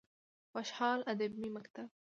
خوشحال 0.53 0.99
ادبي 1.11 1.49
مکتب: 1.57 1.87